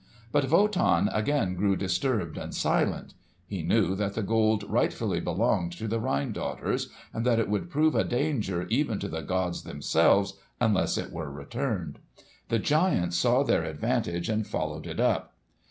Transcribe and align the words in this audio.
But 0.31 0.49
Wotan 0.49 1.09
again 1.13 1.53
grew 1.53 1.75
disturbed 1.75 2.35
and 2.35 2.55
silent. 2.55 3.13
He 3.45 3.61
knew 3.61 3.93
that 3.93 4.15
the 4.15 4.23
Gold 4.23 4.63
rightfully 4.63 5.19
belonged 5.19 5.73
to 5.73 5.87
the 5.87 5.99
Rhine 5.99 6.31
Daughters, 6.31 6.89
and 7.13 7.23
that 7.23 7.37
it 7.37 7.47
would 7.47 7.69
prove 7.69 7.93
a 7.93 8.03
danger 8.03 8.65
even 8.71 8.97
to 8.97 9.07
the 9.07 9.21
gods 9.21 9.61
themselves, 9.61 10.37
unless 10.59 10.97
it 10.97 11.11
were 11.11 11.31
returned. 11.31 11.99
The 12.49 12.57
giants 12.57 13.15
saw 13.17 13.43
their 13.43 13.63
advantage 13.63 14.27
and 14.27 14.47
followed 14.47 14.87
it 14.87 14.99
up. 14.99 15.33